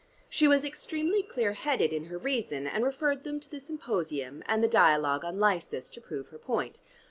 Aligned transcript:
She 0.29 0.47
was 0.47 0.65
extremely 0.65 1.21
clear 1.21 1.53
headed 1.53 1.93
in 1.93 2.05
her 2.05 2.17
reason, 2.17 2.65
and 2.65 2.83
referred 2.83 3.23
them 3.23 3.39
to 3.39 3.47
the 3.47 3.59
Symposium 3.59 4.41
and 4.47 4.63
the 4.63 4.67
dialogue 4.67 5.23
on 5.23 5.39
Lysis, 5.39 5.91
to 5.91 6.01
prove 6.01 6.29
her 6.29 6.39
point. 6.39 6.81